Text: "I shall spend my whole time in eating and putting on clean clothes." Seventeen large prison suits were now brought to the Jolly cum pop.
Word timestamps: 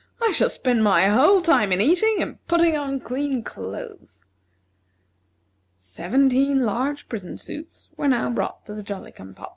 "I 0.19 0.31
shall 0.31 0.49
spend 0.49 0.83
my 0.83 1.05
whole 1.09 1.43
time 1.43 1.71
in 1.71 1.79
eating 1.79 2.17
and 2.23 2.43
putting 2.47 2.75
on 2.75 2.99
clean 3.01 3.43
clothes." 3.43 4.25
Seventeen 5.75 6.65
large 6.65 7.07
prison 7.07 7.37
suits 7.37 7.89
were 7.97 8.07
now 8.07 8.31
brought 8.31 8.65
to 8.65 8.73
the 8.73 8.81
Jolly 8.81 9.11
cum 9.11 9.35
pop. 9.35 9.49